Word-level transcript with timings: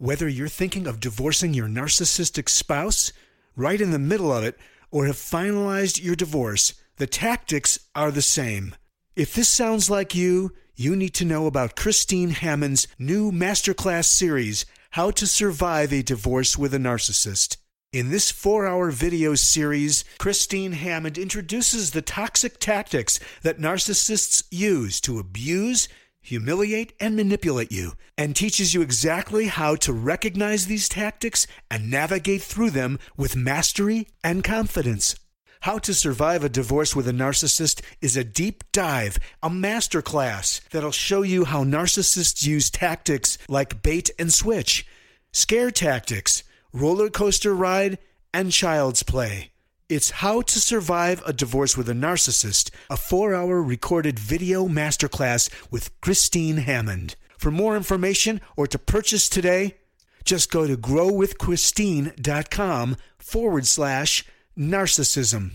Whether 0.00 0.30
you're 0.30 0.48
thinking 0.48 0.86
of 0.86 0.98
divorcing 0.98 1.52
your 1.52 1.68
narcissistic 1.68 2.48
spouse, 2.48 3.12
right 3.54 3.78
in 3.78 3.90
the 3.90 3.98
middle 3.98 4.32
of 4.32 4.42
it, 4.44 4.58
or 4.90 5.04
have 5.04 5.16
finalized 5.16 6.02
your 6.02 6.16
divorce, 6.16 6.72
the 6.96 7.06
tactics 7.06 7.78
are 7.94 8.10
the 8.10 8.22
same. 8.22 8.74
If 9.14 9.34
this 9.34 9.50
sounds 9.50 9.90
like 9.90 10.14
you, 10.14 10.54
you 10.74 10.96
need 10.96 11.12
to 11.16 11.26
know 11.26 11.46
about 11.46 11.76
Christine 11.76 12.30
Hammond's 12.30 12.88
new 12.98 13.30
masterclass 13.30 14.06
series, 14.06 14.64
How 14.92 15.10
to 15.10 15.26
Survive 15.26 15.92
a 15.92 16.02
Divorce 16.02 16.56
with 16.56 16.72
a 16.72 16.78
Narcissist. 16.78 17.58
In 17.92 18.08
this 18.08 18.30
four 18.30 18.66
hour 18.66 18.90
video 18.90 19.34
series, 19.34 20.06
Christine 20.16 20.72
Hammond 20.72 21.18
introduces 21.18 21.90
the 21.90 22.00
toxic 22.00 22.58
tactics 22.58 23.20
that 23.42 23.58
narcissists 23.58 24.44
use 24.50 24.98
to 25.02 25.18
abuse, 25.18 25.88
humiliate, 26.20 26.92
and 27.00 27.16
manipulate 27.16 27.72
you, 27.72 27.92
and 28.16 28.34
teaches 28.34 28.74
you 28.74 28.82
exactly 28.82 29.46
how 29.46 29.74
to 29.76 29.92
recognize 29.92 30.66
these 30.66 30.88
tactics 30.88 31.46
and 31.70 31.90
navigate 31.90 32.42
through 32.42 32.70
them 32.70 32.98
with 33.16 33.36
mastery 33.36 34.08
and 34.22 34.44
confidence. 34.44 35.16
How 35.64 35.78
to 35.80 35.92
Survive 35.92 36.42
a 36.42 36.48
Divorce 36.48 36.96
with 36.96 37.06
a 37.06 37.12
Narcissist 37.12 37.82
is 38.00 38.16
a 38.16 38.24
deep 38.24 38.64
dive, 38.72 39.18
a 39.42 39.50
masterclass 39.50 40.66
that'll 40.70 40.90
show 40.90 41.20
you 41.20 41.44
how 41.44 41.64
narcissists 41.64 42.46
use 42.46 42.70
tactics 42.70 43.36
like 43.46 43.82
bait 43.82 44.08
and 44.18 44.32
switch, 44.32 44.86
scare 45.32 45.70
tactics, 45.70 46.44
roller 46.72 47.10
coaster 47.10 47.54
ride, 47.54 47.98
and 48.32 48.52
child's 48.52 49.02
play. 49.02 49.52
It's 49.90 50.22
How 50.22 50.40
to 50.42 50.60
Survive 50.60 51.20
a 51.26 51.32
Divorce 51.32 51.76
with 51.76 51.88
a 51.88 51.94
Narcissist, 51.94 52.70
a 52.88 52.96
four 52.96 53.34
hour 53.34 53.60
recorded 53.60 54.20
video 54.20 54.68
masterclass 54.68 55.50
with 55.68 56.00
Christine 56.00 56.58
Hammond. 56.58 57.16
For 57.36 57.50
more 57.50 57.76
information 57.76 58.40
or 58.56 58.68
to 58.68 58.78
purchase 58.78 59.28
today, 59.28 59.78
just 60.22 60.52
go 60.52 60.68
to 60.68 60.76
growwithchristine.com 60.76 62.96
forward 63.18 63.66
slash 63.66 64.24
narcissism. 64.56 65.54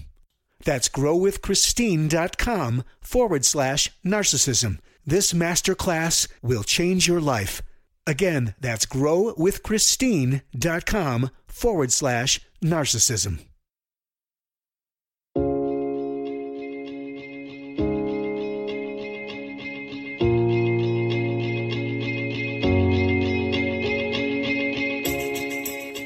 That's 0.65 0.89
growwithchristine.com 0.89 2.83
forward 2.99 3.45
slash 3.45 3.89
narcissism. 4.05 4.79
This 5.05 5.31
masterclass 5.31 6.27
will 6.41 6.63
change 6.63 7.07
your 7.07 7.21
life. 7.21 7.61
Again, 8.05 8.53
that's 8.59 8.85
growwithchristine.com 8.85 11.29
forward 11.47 11.93
slash 11.93 12.41
narcissism. 12.61 13.39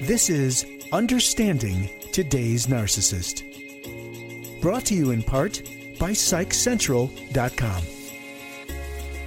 This 0.09 0.27
is 0.27 0.65
Understanding 0.91 1.88
Today's 2.11 2.65
Narcissist. 2.65 3.43
Brought 4.59 4.85
to 4.85 4.95
you 4.95 5.11
in 5.11 5.21
part 5.21 5.61
by 5.99 6.14
PsychCentral.com. 6.14 7.83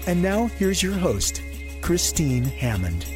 And 0.08 0.20
now 0.20 0.46
here's 0.58 0.82
your 0.82 0.94
host, 0.94 1.40
Christine 1.82 2.42
Hammond. 2.42 3.06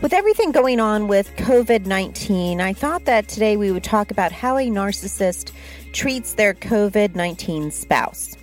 With 0.00 0.14
everything 0.14 0.52
going 0.52 0.80
on 0.80 1.06
with 1.06 1.36
COVID 1.36 1.84
19, 1.84 2.62
I 2.62 2.72
thought 2.72 3.04
that 3.04 3.28
today 3.28 3.58
we 3.58 3.72
would 3.72 3.84
talk 3.84 4.10
about 4.10 4.32
how 4.32 4.56
a 4.56 4.68
narcissist 4.68 5.52
treats 5.92 6.32
their 6.32 6.54
COVID 6.54 7.14
19 7.14 7.70
spouse. 7.72 8.38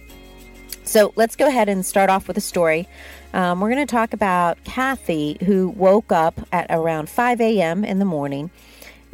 So 0.86 1.14
let's 1.16 1.36
go 1.36 1.48
ahead 1.48 1.70
and 1.70 1.86
start 1.86 2.10
off 2.10 2.28
with 2.28 2.38
a 2.38 2.42
story. 2.42 2.88
Um, 3.34 3.62
we're 3.62 3.72
going 3.72 3.86
to 3.86 3.92
talk 3.92 4.14
about 4.14 4.64
Kathy, 4.64 5.38
who 5.46 5.70
woke 5.70 6.12
up 6.12 6.42
at 6.52 6.68
around 6.70 7.10
5 7.10 7.40
a.m. 7.42 7.86
in 7.86 8.00
the 8.00 8.06
morning, 8.06 8.52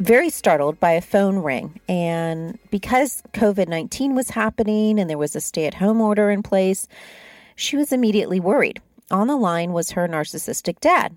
very 0.00 0.30
startled 0.30 0.80
by 0.80 0.92
a 0.92 1.00
phone 1.00 1.38
ring. 1.38 1.80
And 1.88 2.58
because 2.70 3.22
COVID 3.32 3.68
19 3.68 4.14
was 4.14 4.30
happening 4.30 4.98
and 4.98 5.08
there 5.08 5.16
was 5.16 5.36
a 5.36 5.40
stay 5.40 5.66
at 5.66 5.74
home 5.74 6.00
order 6.00 6.30
in 6.30 6.42
place, 6.42 6.88
she 7.54 7.76
was 7.76 7.92
immediately 7.92 8.40
worried. 8.40 8.80
On 9.10 9.28
the 9.28 9.36
line 9.36 9.72
was 9.72 9.92
her 9.92 10.08
narcissistic 10.08 10.80
dad. 10.80 11.16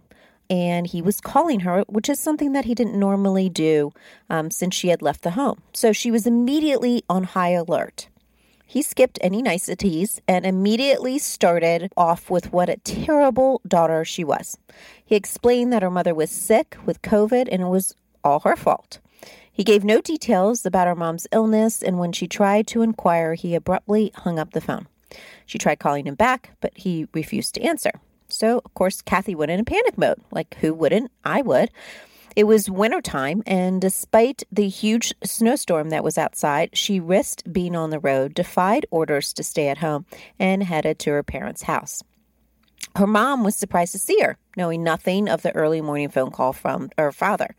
And 0.49 0.85
he 0.85 1.01
was 1.01 1.19
calling 1.19 1.61
her, 1.61 1.81
which 1.87 2.09
is 2.09 2.19
something 2.19 2.51
that 2.51 2.65
he 2.65 2.75
didn't 2.75 2.99
normally 2.99 3.49
do 3.49 3.91
um, 4.29 4.51
since 4.51 4.75
she 4.75 4.89
had 4.89 5.01
left 5.01 5.23
the 5.23 5.31
home. 5.31 5.61
So 5.73 5.93
she 5.93 6.11
was 6.11 6.27
immediately 6.27 7.03
on 7.09 7.23
high 7.23 7.51
alert. 7.51 8.07
He 8.65 8.81
skipped 8.81 9.19
any 9.21 9.41
niceties 9.41 10.21
and 10.27 10.45
immediately 10.45 11.19
started 11.19 11.91
off 11.95 12.29
with 12.29 12.51
what 12.51 12.69
a 12.69 12.77
terrible 12.77 13.61
daughter 13.67 14.03
she 14.03 14.23
was. 14.23 14.57
He 15.05 15.15
explained 15.15 15.71
that 15.73 15.83
her 15.83 15.91
mother 15.91 16.15
was 16.15 16.31
sick 16.31 16.77
with 16.85 17.01
COVID 17.01 17.47
and 17.51 17.61
it 17.61 17.67
was 17.67 17.95
all 18.23 18.39
her 18.41 18.55
fault. 18.55 18.99
He 19.51 19.63
gave 19.63 19.83
no 19.83 20.01
details 20.01 20.65
about 20.65 20.87
her 20.87 20.95
mom's 20.95 21.27
illness, 21.31 21.83
and 21.83 21.99
when 21.99 22.11
she 22.11 22.27
tried 22.27 22.65
to 22.67 22.81
inquire, 22.81 23.35
he 23.35 23.53
abruptly 23.53 24.11
hung 24.15 24.39
up 24.39 24.51
the 24.51 24.61
phone. 24.61 24.87
She 25.45 25.59
tried 25.59 25.77
calling 25.77 26.07
him 26.07 26.15
back, 26.15 26.51
but 26.59 26.75
he 26.75 27.07
refused 27.13 27.53
to 27.55 27.61
answer. 27.61 27.91
So, 28.29 28.61
of 28.65 28.73
course, 28.73 29.03
Kathy 29.03 29.35
went 29.35 29.51
in 29.51 29.63
panic 29.63 29.95
mode. 29.95 30.19
Like, 30.31 30.55
who 30.55 30.73
wouldn't? 30.73 31.11
I 31.23 31.43
would. 31.43 31.69
It 32.35 32.45
was 32.45 32.69
wintertime, 32.69 33.43
and 33.45 33.79
despite 33.79 34.43
the 34.51 34.67
huge 34.67 35.13
snowstorm 35.23 35.89
that 35.89 36.03
was 36.03 36.17
outside, 36.17 36.71
she 36.73 36.99
risked 36.99 37.51
being 37.51 37.75
on 37.75 37.91
the 37.91 37.99
road, 37.99 38.33
defied 38.33 38.85
orders 38.89 39.33
to 39.33 39.43
stay 39.43 39.67
at 39.67 39.77
home, 39.77 40.05
and 40.39 40.63
headed 40.63 40.97
to 40.99 41.11
her 41.11 41.23
parents' 41.23 41.63
house. 41.63 42.03
Her 42.95 43.07
mom 43.07 43.43
was 43.43 43.55
surprised 43.55 43.91
to 43.93 43.99
see 43.99 44.19
her, 44.21 44.37
knowing 44.57 44.83
nothing 44.83 45.27
of 45.29 45.41
the 45.41 45.55
early 45.55 45.81
morning 45.81 46.09
phone 46.09 46.31
call 46.31 46.53
from 46.53 46.89
her 46.97 47.11
father. 47.11 47.55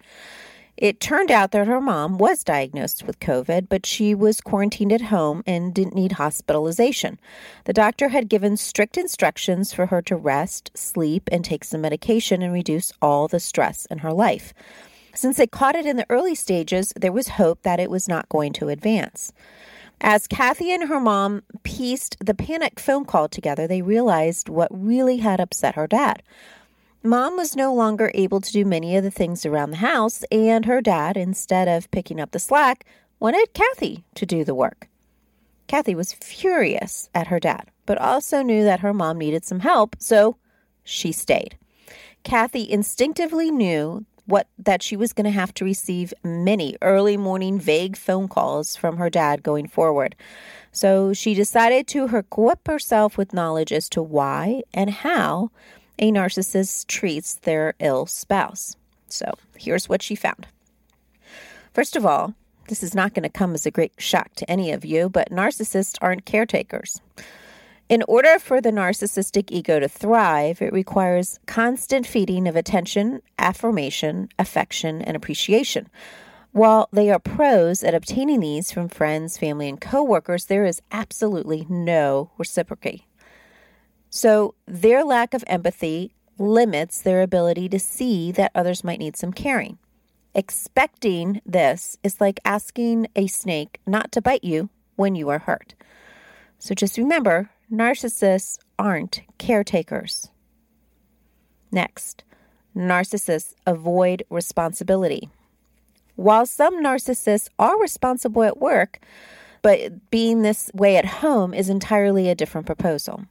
It 0.77 0.99
turned 0.99 1.31
out 1.31 1.53
that 1.53 1.69
her 1.69 1.81
mom 1.81 2.19
was 2.19 2.43
diagnosed 2.43 3.05
with 3.05 3.21
COVID, 3.21 3.69
but 3.69 3.87
she 3.87 4.15
was 4.15 4.41
quarantined 4.41 4.93
at 4.93 5.03
home 5.03 5.45
and 5.47 5.73
didn't 5.73 5.95
need 5.95 6.13
hospitalization. 6.13 7.21
The 7.65 7.73
doctor 7.73 8.09
had 8.09 8.29
given 8.29 8.57
strict 8.57 8.97
instructions 8.97 9.73
for 9.73 9.87
her 9.87 10.03
to 10.03 10.17
rest, 10.17 10.73
sleep, 10.75 11.29
and 11.31 11.45
take 11.45 11.63
some 11.63 11.81
medication 11.81 12.43
and 12.43 12.53
reduce 12.53 12.93
all 13.01 13.29
the 13.29 13.39
stress 13.39 13.87
in 13.87 13.99
her 13.99 14.13
life. 14.13 14.53
Since 15.15 15.37
they 15.37 15.47
caught 15.47 15.77
it 15.77 15.87
in 15.87 15.97
the 15.97 16.07
early 16.11 16.35
stages, 16.35 16.93
there 16.97 17.13
was 17.13 17.29
hope 17.29 17.63
that 17.63 17.79
it 17.79 17.89
was 17.89 18.09
not 18.09 18.29
going 18.29 18.53
to 18.55 18.69
advance. 18.69 19.33
As 20.01 20.27
Kathy 20.27 20.73
and 20.73 20.89
her 20.89 20.99
mom 20.99 21.43
pieced 21.63 22.17
the 22.19 22.35
panicked 22.35 22.81
phone 22.81 23.05
call 23.05 23.29
together, 23.29 23.69
they 23.69 23.81
realized 23.81 24.49
what 24.49 24.69
really 24.71 25.19
had 25.19 25.41
upset 25.41 25.77
her 25.77 25.87
dad. 25.87 26.23
Mom 27.07 27.37
was 27.37 27.55
no 27.55 27.75
longer 27.75 28.11
able 28.15 28.41
to 28.41 28.51
do 28.51 28.65
many 28.65 28.97
of 28.97 29.05
the 29.05 29.11
things 29.11 29.45
around 29.45 29.71
the 29.71 29.77
house, 29.77 30.25
and 30.33 30.65
her 30.65 30.81
dad, 30.81 31.19
instead 31.19 31.69
of 31.69 31.91
picking 31.91 32.19
up 32.19 32.31
the 32.31 32.39
slack, 32.39 32.87
wanted 33.21 33.53
Kathy 33.53 34.05
to 34.15 34.25
do 34.25 34.43
the 34.43 34.55
work. 34.55 34.89
Kathy 35.67 35.95
was 35.95 36.15
furious 36.15 37.11
at 37.15 37.27
her 37.27 37.39
dad, 37.39 37.71
but 37.85 37.99
also 37.99 38.41
knew 38.41 38.65
that 38.65 38.81
her 38.81 38.95
mom 38.95 39.19
needed 39.19 39.45
some 39.45 39.61
help, 39.61 39.97
so 39.99 40.39
she 40.83 41.13
stayed. 41.13 41.59
Kathy 42.23 42.71
instinctively 42.71 43.51
knew 43.51 44.07
what 44.25 44.49
that 44.59 44.83
she 44.83 44.97
was 44.97 45.13
going 45.13 45.27
to 45.27 45.31
have 45.31 45.53
to 45.53 45.65
receive 45.67 46.15
many 46.25 46.75
early 46.81 47.19
morning 47.19 47.59
vague 47.59 47.99
phone 47.99 48.29
calls 48.29 48.77
from 48.77 48.97
her 48.97 49.11
dad 49.11 49.43
going 49.43 49.69
forward. 49.69 50.17
So 50.73 51.13
she 51.13 51.35
decided 51.35 51.87
to 51.89 52.17
equip 52.17 52.67
herself 52.67 53.19
with 53.19 53.35
knowledge 53.35 53.73
as 53.73 53.91
to 53.91 54.03
why 54.03 54.63
and 54.73 54.89
how 54.89 55.51
a 55.99 56.11
narcissist 56.11 56.87
treats 56.87 57.35
their 57.35 57.75
ill 57.79 58.07
spouse. 58.07 58.77
So 59.09 59.33
here's 59.57 59.89
what 59.89 60.03
she 60.03 60.15
found. 60.15 60.47
First 61.73 61.97
of 61.97 62.07
all, 62.07 62.35
this 62.69 62.83
is 62.83 62.95
not 62.95 63.15
going 63.15 63.25
to 63.25 63.29
come 63.29 63.55
as 63.55 63.67
a 63.67 63.71
great 63.71 63.93
shock 63.99 64.35
to 64.37 64.51
any 64.51 64.73
of 64.73 64.85
you, 64.85 65.09
but 65.09 65.31
narcissists 65.31 65.99
aren't 66.01 66.25
caretakers. 66.25 67.01
In 67.89 68.03
order 68.09 68.39
for 68.39 68.63
the 68.63 68.71
narcissistic 68.71 69.51
ego 69.51 69.79
to 69.79 69.89
thrive, 69.89 70.63
it 70.63 70.73
requires 70.73 71.39
constant 71.47 72.07
feeding 72.07 72.49
of 72.49 72.57
attention, 72.57 73.21
affirmation, 73.39 74.31
affection, 74.39 75.03
and 75.03 75.17
appreciation. 75.17 75.89
While 76.53 76.89
they 76.93 77.11
are 77.11 77.19
pros 77.19 77.83
at 77.83 77.95
obtaining 77.95 78.41
these 78.41 78.73
from 78.73 78.89
friends, 78.89 79.37
family, 79.37 79.69
and 79.69 79.81
coworkers, 79.81 80.47
there 80.47 80.65
is 80.65 80.81
absolutely 80.93 81.67
no 81.69 82.31
reciprocity. 82.39 83.07
So 84.17 84.55
their 84.65 85.05
lack 85.05 85.35
of 85.35 85.43
empathy 85.49 86.15
limits 86.39 87.01
their 87.01 87.21
ability 87.21 87.69
to 87.71 87.81
see 87.81 88.31
that 88.31 88.53
others 88.55 88.85
might 88.85 89.01
need 89.01 89.17
some 89.17 89.33
caring. 89.33 89.77
Expecting 90.37 91.41
this 91.45 91.99
is 92.05 92.21
like 92.21 92.39
asking 92.45 93.09
a 93.17 93.27
snake 93.27 93.81
not 93.89 94.13
to 94.13 94.23
bite 94.23 94.45
you 94.45 94.71
when 94.95 95.17
you 95.17 95.31
are 95.31 95.41
hurt. 95.41 95.75
So 96.61 96.77
just 96.77 96.97
remember 96.97 97.51
narcissists 97.69 98.61
aren't 98.79 99.23
caretakers. 99.39 100.31
Next, 101.73 102.23
narcissists 102.73 103.55
avoid 103.67 104.23
responsibility. 104.31 105.29
While 106.15 106.47
some 106.47 106.81
narcissists 106.81 107.49
are 107.59 107.81
responsible 107.81 108.45
at 108.45 108.61
work, 108.61 109.01
but 109.61 110.09
being 110.13 110.43
this 110.43 110.71
way 110.73 110.97
at 110.97 111.05
home 111.05 111.53
is 111.53 111.69
entirely 111.69 112.29
a 112.29 112.37
different 112.37 112.69
proposal. 112.69 113.25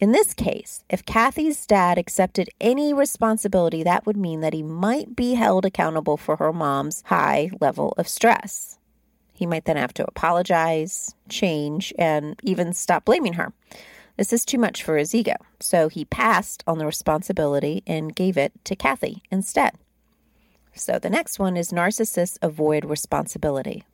In 0.00 0.12
this 0.12 0.32
case, 0.32 0.82
if 0.88 1.04
Kathy's 1.04 1.66
dad 1.66 1.98
accepted 1.98 2.48
any 2.58 2.94
responsibility, 2.94 3.82
that 3.82 4.06
would 4.06 4.16
mean 4.16 4.40
that 4.40 4.54
he 4.54 4.62
might 4.62 5.14
be 5.14 5.34
held 5.34 5.66
accountable 5.66 6.16
for 6.16 6.36
her 6.36 6.54
mom's 6.54 7.02
high 7.06 7.50
level 7.60 7.92
of 7.98 8.08
stress. 8.08 8.78
He 9.34 9.44
might 9.44 9.66
then 9.66 9.76
have 9.76 9.92
to 9.94 10.06
apologize, 10.06 11.14
change, 11.28 11.92
and 11.98 12.40
even 12.42 12.72
stop 12.72 13.04
blaming 13.04 13.34
her. 13.34 13.52
This 14.16 14.32
is 14.32 14.46
too 14.46 14.56
much 14.56 14.82
for 14.82 14.96
his 14.96 15.14
ego, 15.14 15.34
so 15.60 15.88
he 15.88 16.06
passed 16.06 16.64
on 16.66 16.78
the 16.78 16.86
responsibility 16.86 17.82
and 17.86 18.16
gave 18.16 18.38
it 18.38 18.52
to 18.64 18.76
Kathy 18.76 19.22
instead. 19.30 19.72
So 20.74 20.98
the 20.98 21.10
next 21.10 21.38
one 21.38 21.58
is 21.58 21.72
narcissists 21.72 22.38
avoid 22.40 22.86
responsibility. 22.86 23.84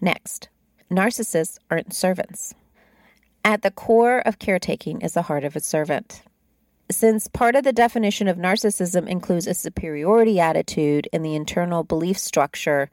Next, 0.00 0.48
narcissists 0.90 1.58
aren't 1.70 1.94
servants. 1.94 2.54
At 3.44 3.62
the 3.62 3.70
core 3.70 4.20
of 4.20 4.38
caretaking 4.38 5.00
is 5.00 5.14
the 5.14 5.22
heart 5.22 5.44
of 5.44 5.56
a 5.56 5.60
servant. 5.60 6.22
Since 6.90 7.28
part 7.28 7.54
of 7.54 7.64
the 7.64 7.72
definition 7.72 8.28
of 8.28 8.36
narcissism 8.36 9.08
includes 9.08 9.46
a 9.46 9.54
superiority 9.54 10.40
attitude 10.40 11.08
and 11.12 11.24
the 11.24 11.34
internal 11.34 11.84
belief 11.84 12.18
structure 12.18 12.90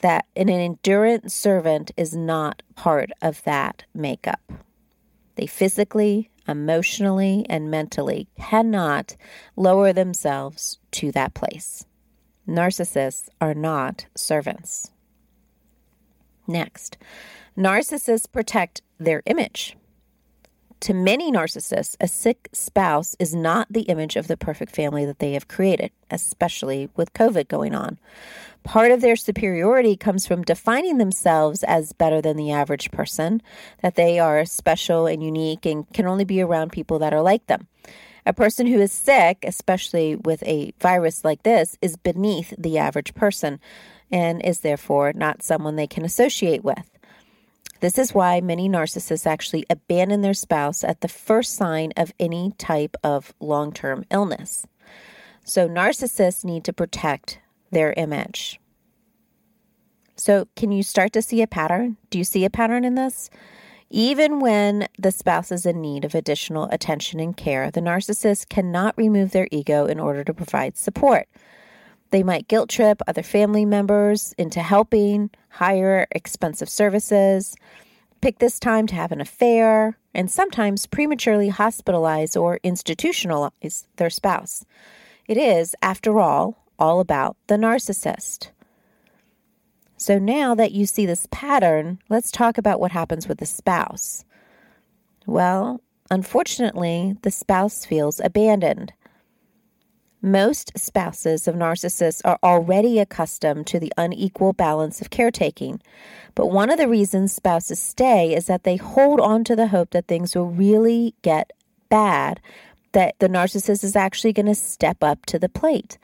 that 0.00 0.26
an 0.36 0.48
endurant 0.48 1.32
servant 1.32 1.90
is 1.96 2.14
not 2.16 2.62
part 2.76 3.10
of 3.20 3.42
that 3.44 3.84
makeup. 3.94 4.40
They 5.34 5.46
physically, 5.46 6.30
emotionally, 6.46 7.44
and 7.48 7.70
mentally 7.70 8.28
cannot 8.38 9.16
lower 9.56 9.92
themselves 9.92 10.78
to 10.92 11.10
that 11.12 11.34
place. 11.34 11.84
Narcissists 12.46 13.28
are 13.40 13.54
not 13.54 14.06
servants. 14.16 14.90
Next, 16.46 16.98
narcissists 17.56 18.30
protect 18.30 18.82
their 18.98 19.22
image. 19.26 19.76
To 20.80 20.92
many 20.92 21.32
narcissists, 21.32 21.96
a 21.98 22.06
sick 22.06 22.50
spouse 22.52 23.16
is 23.18 23.34
not 23.34 23.68
the 23.70 23.82
image 23.82 24.16
of 24.16 24.28
the 24.28 24.36
perfect 24.36 24.76
family 24.76 25.06
that 25.06 25.18
they 25.18 25.32
have 25.32 25.48
created, 25.48 25.92
especially 26.10 26.90
with 26.94 27.14
COVID 27.14 27.48
going 27.48 27.74
on. 27.74 27.98
Part 28.64 28.90
of 28.90 29.00
their 29.00 29.16
superiority 29.16 29.96
comes 29.96 30.26
from 30.26 30.42
defining 30.42 30.98
themselves 30.98 31.62
as 31.62 31.94
better 31.94 32.20
than 32.20 32.36
the 32.36 32.52
average 32.52 32.90
person, 32.90 33.40
that 33.82 33.94
they 33.94 34.18
are 34.18 34.44
special 34.44 35.06
and 35.06 35.22
unique 35.22 35.64
and 35.64 35.90
can 35.94 36.06
only 36.06 36.24
be 36.24 36.42
around 36.42 36.72
people 36.72 36.98
that 36.98 37.14
are 37.14 37.22
like 37.22 37.46
them. 37.46 37.66
A 38.26 38.32
person 38.32 38.66
who 38.66 38.80
is 38.80 38.92
sick, 38.92 39.38
especially 39.42 40.16
with 40.16 40.42
a 40.42 40.72
virus 40.80 41.24
like 41.24 41.42
this, 41.42 41.78
is 41.80 41.96
beneath 41.96 42.54
the 42.58 42.76
average 42.76 43.14
person 43.14 43.58
and 44.10 44.42
is 44.44 44.60
therefore 44.60 45.12
not 45.14 45.42
someone 45.42 45.76
they 45.76 45.86
can 45.86 46.04
associate 46.04 46.64
with. 46.64 46.90
This 47.84 47.98
is 47.98 48.14
why 48.14 48.40
many 48.40 48.66
narcissists 48.66 49.26
actually 49.26 49.66
abandon 49.68 50.22
their 50.22 50.32
spouse 50.32 50.84
at 50.84 51.02
the 51.02 51.06
first 51.06 51.54
sign 51.54 51.92
of 51.98 52.14
any 52.18 52.52
type 52.56 52.96
of 53.04 53.34
long 53.40 53.74
term 53.74 54.06
illness. 54.10 54.66
So, 55.44 55.68
narcissists 55.68 56.46
need 56.46 56.64
to 56.64 56.72
protect 56.72 57.40
their 57.72 57.92
image. 57.98 58.58
So, 60.16 60.48
can 60.56 60.72
you 60.72 60.82
start 60.82 61.12
to 61.12 61.20
see 61.20 61.42
a 61.42 61.46
pattern? 61.46 61.98
Do 62.08 62.16
you 62.16 62.24
see 62.24 62.46
a 62.46 62.48
pattern 62.48 62.86
in 62.86 62.94
this? 62.94 63.28
Even 63.90 64.40
when 64.40 64.88
the 64.98 65.12
spouse 65.12 65.52
is 65.52 65.66
in 65.66 65.82
need 65.82 66.06
of 66.06 66.14
additional 66.14 66.70
attention 66.70 67.20
and 67.20 67.36
care, 67.36 67.70
the 67.70 67.82
narcissist 67.82 68.48
cannot 68.48 68.96
remove 68.96 69.32
their 69.32 69.46
ego 69.52 69.84
in 69.84 70.00
order 70.00 70.24
to 70.24 70.32
provide 70.32 70.78
support. 70.78 71.28
They 72.14 72.22
might 72.22 72.46
guilt 72.46 72.70
trip 72.70 73.02
other 73.08 73.24
family 73.24 73.64
members 73.64 74.36
into 74.38 74.62
helping, 74.62 75.30
hire 75.48 76.06
expensive 76.12 76.68
services, 76.68 77.56
pick 78.20 78.38
this 78.38 78.60
time 78.60 78.86
to 78.86 78.94
have 78.94 79.10
an 79.10 79.20
affair, 79.20 79.98
and 80.14 80.30
sometimes 80.30 80.86
prematurely 80.86 81.50
hospitalize 81.50 82.40
or 82.40 82.60
institutionalize 82.60 83.86
their 83.96 84.10
spouse. 84.10 84.64
It 85.26 85.36
is, 85.36 85.74
after 85.82 86.20
all, 86.20 86.64
all 86.78 87.00
about 87.00 87.36
the 87.48 87.56
narcissist. 87.56 88.50
So 89.96 90.16
now 90.16 90.54
that 90.54 90.70
you 90.70 90.86
see 90.86 91.06
this 91.06 91.26
pattern, 91.32 91.98
let's 92.08 92.30
talk 92.30 92.58
about 92.58 92.78
what 92.78 92.92
happens 92.92 93.26
with 93.26 93.38
the 93.38 93.44
spouse. 93.44 94.24
Well, 95.26 95.80
unfortunately, 96.12 97.16
the 97.22 97.32
spouse 97.32 97.84
feels 97.84 98.20
abandoned. 98.20 98.92
Most 100.24 100.72
spouses 100.74 101.46
of 101.46 101.54
narcissists 101.54 102.22
are 102.24 102.38
already 102.42 102.98
accustomed 102.98 103.66
to 103.66 103.78
the 103.78 103.92
unequal 103.98 104.54
balance 104.54 105.02
of 105.02 105.10
caretaking. 105.10 105.82
But 106.34 106.46
one 106.46 106.70
of 106.70 106.78
the 106.78 106.88
reasons 106.88 107.34
spouses 107.34 107.78
stay 107.78 108.34
is 108.34 108.46
that 108.46 108.64
they 108.64 108.76
hold 108.76 109.20
on 109.20 109.44
to 109.44 109.54
the 109.54 109.66
hope 109.66 109.90
that 109.90 110.06
things 110.06 110.34
will 110.34 110.46
really 110.46 111.14
get 111.20 111.52
bad, 111.90 112.40
that 112.92 113.18
the 113.18 113.28
narcissist 113.28 113.84
is 113.84 113.96
actually 113.96 114.32
going 114.32 114.46
to 114.46 114.54
step 114.54 115.04
up 115.04 115.26
to 115.26 115.38
the 115.38 115.50
plate. 115.50 115.98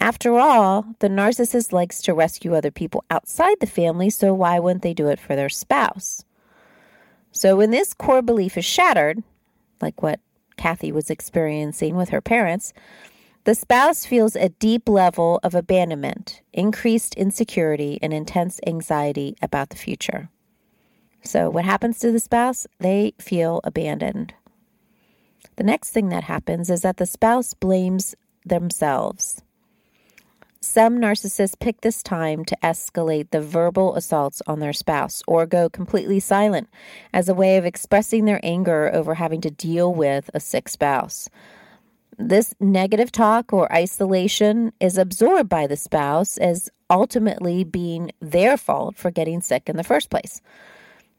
After 0.00 0.36
all, 0.36 0.84
the 0.98 1.08
narcissist 1.08 1.72
likes 1.72 2.02
to 2.02 2.12
rescue 2.12 2.56
other 2.56 2.72
people 2.72 3.04
outside 3.08 3.60
the 3.60 3.68
family, 3.68 4.10
so 4.10 4.34
why 4.34 4.58
wouldn't 4.58 4.82
they 4.82 4.94
do 4.94 5.06
it 5.06 5.20
for 5.20 5.36
their 5.36 5.48
spouse? 5.48 6.24
So 7.30 7.54
when 7.54 7.70
this 7.70 7.94
core 7.94 8.20
belief 8.20 8.58
is 8.58 8.64
shattered, 8.64 9.22
like 9.80 10.02
what 10.02 10.18
Kathy 10.56 10.92
was 10.92 11.10
experiencing 11.10 11.96
with 11.96 12.10
her 12.10 12.20
parents, 12.20 12.72
the 13.44 13.54
spouse 13.54 14.04
feels 14.04 14.34
a 14.34 14.48
deep 14.48 14.88
level 14.88 15.38
of 15.44 15.54
abandonment, 15.54 16.42
increased 16.52 17.14
insecurity, 17.14 17.98
and 18.02 18.12
intense 18.12 18.58
anxiety 18.66 19.36
about 19.40 19.70
the 19.70 19.76
future. 19.76 20.30
So, 21.22 21.48
what 21.48 21.64
happens 21.64 22.00
to 22.00 22.10
the 22.10 22.18
spouse? 22.18 22.66
They 22.80 23.14
feel 23.20 23.60
abandoned. 23.62 24.34
The 25.56 25.64
next 25.64 25.90
thing 25.90 26.08
that 26.08 26.24
happens 26.24 26.70
is 26.70 26.82
that 26.82 26.96
the 26.96 27.06
spouse 27.06 27.54
blames 27.54 28.16
themselves. 28.44 29.42
Some 30.66 30.98
narcissists 30.98 31.58
pick 31.58 31.80
this 31.80 32.02
time 32.02 32.44
to 32.44 32.56
escalate 32.60 33.30
the 33.30 33.40
verbal 33.40 33.94
assaults 33.94 34.42
on 34.48 34.58
their 34.58 34.72
spouse 34.72 35.22
or 35.28 35.46
go 35.46 35.70
completely 35.70 36.18
silent 36.18 36.68
as 37.14 37.28
a 37.28 37.34
way 37.34 37.56
of 37.56 37.64
expressing 37.64 38.24
their 38.24 38.40
anger 38.42 38.90
over 38.92 39.14
having 39.14 39.40
to 39.42 39.50
deal 39.50 39.94
with 39.94 40.28
a 40.34 40.40
sick 40.40 40.68
spouse. 40.68 41.28
This 42.18 42.52
negative 42.58 43.12
talk 43.12 43.52
or 43.52 43.72
isolation 43.72 44.72
is 44.80 44.98
absorbed 44.98 45.48
by 45.48 45.68
the 45.68 45.76
spouse 45.76 46.36
as 46.36 46.68
ultimately 46.90 47.62
being 47.62 48.10
their 48.20 48.56
fault 48.56 48.96
for 48.96 49.12
getting 49.12 49.40
sick 49.40 49.68
in 49.68 49.76
the 49.76 49.84
first 49.84 50.10
place. 50.10 50.42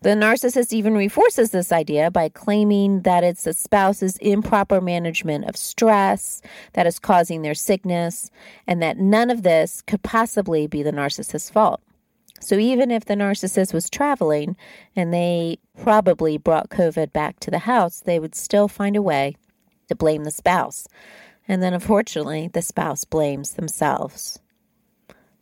The 0.01 0.09
narcissist 0.09 0.73
even 0.73 0.93
reinforces 0.93 1.49
this 1.49 1.71
idea 1.71 2.11
by 2.11 2.29
claiming 2.29 3.01
that 3.01 3.23
it's 3.23 3.45
the 3.45 3.53
spouse's 3.53 4.17
improper 4.17 4.79
management 4.79 5.45
of 5.45 5.57
stress 5.57 6.41
that 6.73 6.85
is 6.85 6.99
causing 6.99 7.41
their 7.41 7.55
sickness, 7.55 8.29
and 8.67 8.81
that 8.81 8.99
none 8.99 9.31
of 9.31 9.41
this 9.41 9.81
could 9.81 10.03
possibly 10.03 10.67
be 10.67 10.83
the 10.83 10.91
narcissist's 10.91 11.49
fault. 11.49 11.81
So 12.39 12.59
even 12.59 12.91
if 12.91 13.05
the 13.05 13.15
narcissist 13.15 13.73
was 13.73 13.89
traveling 13.89 14.55
and 14.95 15.11
they 15.11 15.57
probably 15.81 16.37
brought 16.37 16.69
COVID 16.69 17.11
back 17.11 17.39
to 17.39 17.49
the 17.49 17.59
house, 17.59 17.99
they 17.99 18.19
would 18.19 18.35
still 18.35 18.67
find 18.67 18.95
a 18.95 19.01
way 19.01 19.35
to 19.87 19.95
blame 19.95 20.23
the 20.23 20.31
spouse. 20.31 20.87
And 21.47 21.63
then 21.63 21.73
unfortunately, 21.73 22.49
the 22.53 22.61
spouse 22.61 23.03
blames 23.03 23.53
themselves. 23.53 24.39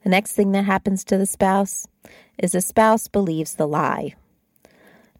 The 0.03 0.09
next 0.09 0.33
thing 0.33 0.53
that 0.53 0.63
happens 0.63 1.03
to 1.05 1.17
the 1.17 1.25
spouse 1.25 1.88
is 2.38 2.53
the 2.53 2.62
spouse 2.62 3.09
believes 3.09 3.55
the 3.55 3.67
lie. 3.67 4.15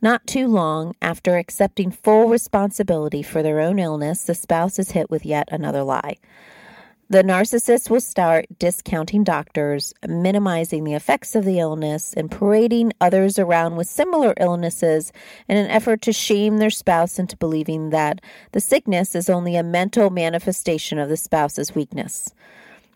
Not 0.02 0.28
too 0.28 0.48
long 0.48 0.94
after 1.02 1.38
accepting 1.38 1.90
full 1.90 2.28
responsibility 2.28 3.24
for 3.24 3.42
their 3.42 3.60
own 3.60 3.80
illness, 3.80 4.24
the 4.24 4.36
spouse 4.36 4.78
is 4.78 4.92
hit 4.92 5.10
with 5.10 5.26
yet 5.26 5.48
another 5.52 5.84
lie. 5.84 6.18
The 7.10 7.24
narcissist 7.24 7.90
will 7.90 8.02
start 8.02 8.46
discounting 8.60 9.24
doctors, 9.24 9.94
minimizing 10.08 10.84
the 10.84 10.96
effects 10.96 11.36
of 11.36 11.46
the 11.46 11.60
illness, 11.60 12.14
and 12.14 12.32
parading 12.32 12.94
others 13.00 13.40
around 13.40 13.78
with 13.78 13.88
similar 13.88 14.34
illnesses 14.38 15.14
in 15.48 15.56
an 15.56 15.70
effort 15.70 16.02
to 16.04 16.14
shame 16.14 16.58
their 16.58 16.72
spouse 16.72 17.18
into 17.18 17.38
believing 17.38 17.92
that 17.92 18.22
the 18.52 18.60
sickness 18.60 19.16
is 19.16 19.30
only 19.30 19.56
a 19.56 19.64
mental 19.64 20.10
manifestation 20.10 20.98
of 20.98 21.10
the 21.10 21.18
spouse's 21.18 21.76
weakness. 21.76 22.34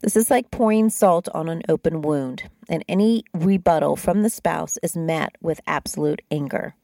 This 0.01 0.15
is 0.15 0.32
like 0.32 0.50
pouring 0.50 0.89
salt 0.89 1.29
on 1.34 1.48
an 1.48 1.62
open 1.70 2.01
wound, 2.01 2.50
and 2.68 2.84
any 2.89 3.24
rebuttal 3.34 3.96
from 3.96 4.24
the 4.24 4.29
spouse 4.29 4.77
is 4.82 4.98
met 4.98 5.36
with 5.39 5.62
absolute 5.68 6.22
anger. 6.32 6.75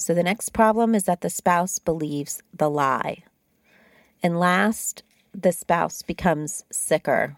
So 0.00 0.14
the 0.14 0.22
next 0.22 0.54
problem 0.54 0.94
is 0.94 1.04
that 1.04 1.20
the 1.20 1.28
spouse 1.28 1.78
believes 1.78 2.42
the 2.54 2.70
lie. 2.70 3.22
And 4.22 4.40
last, 4.40 5.02
the 5.34 5.52
spouse 5.52 6.00
becomes 6.00 6.64
sicker. 6.72 7.36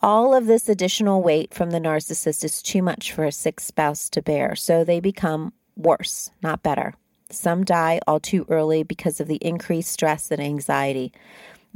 All 0.00 0.34
of 0.34 0.46
this 0.46 0.66
additional 0.66 1.22
weight 1.22 1.52
from 1.52 1.72
the 1.72 1.78
narcissist 1.78 2.42
is 2.42 2.62
too 2.62 2.82
much 2.82 3.12
for 3.12 3.24
a 3.24 3.32
sick 3.32 3.60
spouse 3.60 4.08
to 4.10 4.22
bear, 4.22 4.56
so 4.56 4.82
they 4.82 4.98
become 4.98 5.52
worse, 5.76 6.30
not 6.42 6.62
better. 6.62 6.94
Some 7.28 7.64
die 7.64 8.00
all 8.06 8.18
too 8.18 8.46
early 8.48 8.82
because 8.82 9.20
of 9.20 9.28
the 9.28 9.36
increased 9.42 9.92
stress 9.92 10.30
and 10.30 10.40
anxiety. 10.40 11.12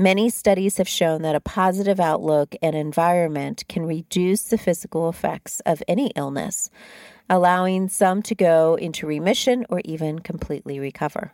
Many 0.00 0.31
studies 0.31 0.76
have 0.76 0.87
shown 0.87 1.23
that 1.23 1.35
a 1.35 1.40
positive 1.40 1.99
outlook 1.99 2.55
and 2.62 2.76
environment 2.76 3.64
can 3.69 3.85
reduce 3.85 4.45
the 4.45 4.57
physical 4.57 5.09
effects 5.09 5.59
of 5.67 5.83
any 5.88 6.12
illness, 6.14 6.71
allowing 7.28 7.88
some 7.88 8.23
to 8.23 8.37
go 8.37 8.76
into 8.76 9.09
remission 9.09 9.67
or 9.69 9.81
even 9.85 10.21
completely 10.21 10.78
recover. 10.78 11.33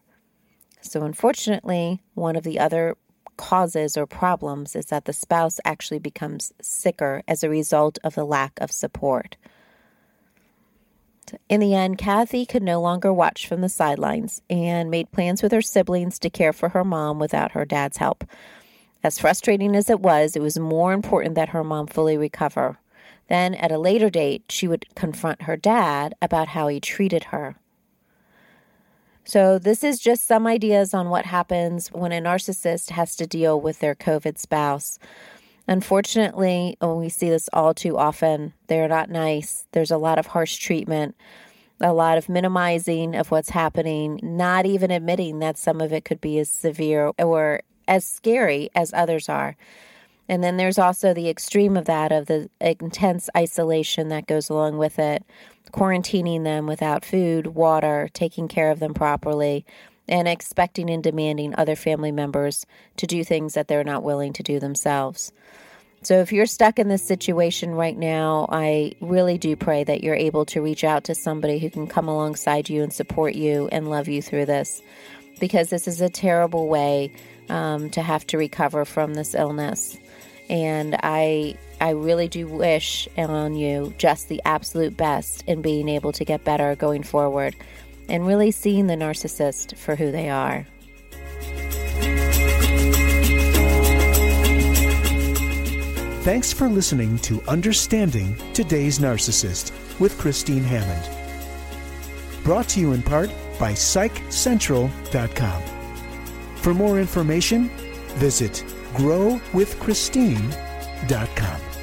So, 0.80 1.02
unfortunately, 1.02 2.00
one 2.14 2.36
of 2.36 2.42
the 2.42 2.58
other 2.58 2.96
causes 3.36 3.98
or 3.98 4.06
problems 4.06 4.74
is 4.74 4.86
that 4.86 5.04
the 5.04 5.12
spouse 5.12 5.60
actually 5.66 5.98
becomes 5.98 6.54
sicker 6.62 7.22
as 7.28 7.44
a 7.44 7.50
result 7.50 7.98
of 8.02 8.14
the 8.14 8.24
lack 8.24 8.58
of 8.62 8.72
support. 8.72 9.36
In 11.48 11.60
the 11.60 11.74
end, 11.74 11.98
Kathy 11.98 12.46
could 12.46 12.62
no 12.62 12.80
longer 12.80 13.12
watch 13.12 13.46
from 13.46 13.60
the 13.60 13.68
sidelines 13.68 14.42
and 14.48 14.90
made 14.90 15.12
plans 15.12 15.42
with 15.42 15.52
her 15.52 15.62
siblings 15.62 16.18
to 16.20 16.30
care 16.30 16.52
for 16.52 16.70
her 16.70 16.84
mom 16.84 17.18
without 17.18 17.52
her 17.52 17.64
dad's 17.64 17.98
help. 17.98 18.24
As 19.02 19.18
frustrating 19.18 19.76
as 19.76 19.90
it 19.90 20.00
was, 20.00 20.34
it 20.34 20.42
was 20.42 20.58
more 20.58 20.92
important 20.92 21.34
that 21.34 21.50
her 21.50 21.62
mom 21.62 21.86
fully 21.86 22.16
recover. 22.16 22.78
Then, 23.28 23.54
at 23.54 23.72
a 23.72 23.78
later 23.78 24.10
date, 24.10 24.44
she 24.48 24.68
would 24.68 24.86
confront 24.94 25.42
her 25.42 25.56
dad 25.56 26.14
about 26.20 26.48
how 26.48 26.68
he 26.68 26.80
treated 26.80 27.24
her. 27.24 27.56
So, 29.24 29.58
this 29.58 29.82
is 29.82 30.00
just 30.00 30.26
some 30.26 30.46
ideas 30.46 30.92
on 30.92 31.08
what 31.08 31.26
happens 31.26 31.88
when 31.88 32.12
a 32.12 32.20
narcissist 32.20 32.90
has 32.90 33.16
to 33.16 33.26
deal 33.26 33.58
with 33.58 33.78
their 33.78 33.94
COVID 33.94 34.36
spouse. 34.36 34.98
Unfortunately, 35.66 36.76
when 36.80 36.96
we 36.96 37.08
see 37.08 37.30
this 37.30 37.48
all 37.52 37.72
too 37.72 37.96
often, 37.96 38.52
they're 38.66 38.88
not 38.88 39.10
nice. 39.10 39.66
There's 39.72 39.90
a 39.90 39.96
lot 39.96 40.18
of 40.18 40.26
harsh 40.26 40.56
treatment, 40.56 41.16
a 41.80 41.92
lot 41.92 42.18
of 42.18 42.28
minimizing 42.28 43.14
of 43.14 43.30
what's 43.30 43.50
happening, 43.50 44.20
not 44.22 44.66
even 44.66 44.90
admitting 44.90 45.38
that 45.38 45.56
some 45.56 45.80
of 45.80 45.92
it 45.92 46.04
could 46.04 46.20
be 46.20 46.38
as 46.38 46.50
severe 46.50 47.12
or 47.18 47.62
as 47.88 48.04
scary 48.04 48.70
as 48.74 48.92
others 48.92 49.28
are. 49.28 49.56
And 50.28 50.42
then 50.42 50.56
there's 50.56 50.78
also 50.78 51.12
the 51.12 51.28
extreme 51.28 51.76
of 51.76 51.84
that, 51.86 52.12
of 52.12 52.26
the 52.26 52.48
intense 52.60 53.28
isolation 53.36 54.08
that 54.08 54.26
goes 54.26 54.48
along 54.48 54.78
with 54.78 54.98
it, 54.98 55.22
quarantining 55.72 56.44
them 56.44 56.66
without 56.66 57.04
food, 57.04 57.48
water, 57.48 58.08
taking 58.14 58.48
care 58.48 58.70
of 58.70 58.80
them 58.80 58.94
properly, 58.94 59.66
and 60.08 60.28
expecting 60.28 60.90
and 60.90 61.02
demanding 61.02 61.54
other 61.54 61.76
family 61.76 62.12
members 62.12 62.66
to 62.96 63.06
do 63.06 63.24
things 63.24 63.54
that 63.54 63.68
they're 63.68 63.84
not 63.84 64.02
willing 64.02 64.32
to 64.34 64.42
do 64.42 64.60
themselves. 64.60 65.32
So, 66.02 66.20
if 66.20 66.32
you're 66.32 66.44
stuck 66.44 66.78
in 66.78 66.88
this 66.88 67.02
situation 67.02 67.70
right 67.70 67.96
now, 67.96 68.46
I 68.50 68.92
really 69.00 69.38
do 69.38 69.56
pray 69.56 69.84
that 69.84 70.04
you're 70.04 70.14
able 70.14 70.44
to 70.46 70.60
reach 70.60 70.84
out 70.84 71.04
to 71.04 71.14
somebody 71.14 71.58
who 71.58 71.70
can 71.70 71.86
come 71.86 72.08
alongside 72.08 72.68
you 72.68 72.82
and 72.82 72.92
support 72.92 73.34
you 73.34 73.70
and 73.72 73.88
love 73.88 74.08
you 74.08 74.20
through 74.20 74.44
this 74.44 74.82
because 75.40 75.70
this 75.70 75.88
is 75.88 76.02
a 76.02 76.10
terrible 76.10 76.68
way 76.68 77.10
um, 77.48 77.88
to 77.90 78.02
have 78.02 78.26
to 78.28 78.38
recover 78.38 78.84
from 78.84 79.14
this 79.14 79.34
illness. 79.34 79.96
And 80.50 80.94
I 81.02 81.56
I 81.80 81.90
really 81.90 82.28
do 82.28 82.46
wish 82.46 83.08
on 83.16 83.56
you 83.56 83.94
just 83.98 84.28
the 84.28 84.42
absolute 84.44 84.96
best 84.96 85.42
in 85.46 85.62
being 85.62 85.88
able 85.88 86.12
to 86.12 86.24
get 86.24 86.44
better 86.44 86.76
going 86.76 87.02
forward 87.02 87.56
and 88.08 88.26
really 88.26 88.50
seeing 88.50 88.86
the 88.86 88.94
narcissist 88.94 89.76
for 89.76 89.96
who 89.96 90.10
they 90.10 90.28
are. 90.28 90.66
Thanks 96.24 96.52
for 96.54 96.68
listening 96.68 97.18
to 97.18 97.42
Understanding 97.42 98.34
Today's 98.54 98.98
Narcissist 98.98 99.72
with 100.00 100.18
Christine 100.18 100.64
Hammond. 100.64 101.10
Brought 102.42 102.66
to 102.70 102.80
you 102.80 102.92
in 102.92 103.02
part 103.02 103.28
by 103.58 103.72
PsychCentral.com. 103.72 105.62
For 106.56 106.72
more 106.72 106.98
information, 106.98 107.68
visit 108.16 108.64
growwithchristine.com. 108.94 111.73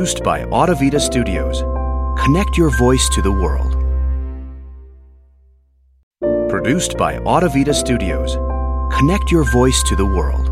Produced 0.00 0.24
by 0.24 0.44
Audivita 0.44 0.98
Studios. 0.98 1.60
Connect 2.24 2.56
your 2.56 2.70
voice 2.78 3.06
to 3.10 3.20
the 3.20 3.30
world. 3.30 3.72
Produced 6.48 6.96
by 6.96 7.18
Audivita 7.18 7.74
Studios. 7.74 8.36
Connect 8.96 9.30
your 9.30 9.44
voice 9.52 9.82
to 9.82 9.96
the 9.96 10.06
world. 10.06 10.49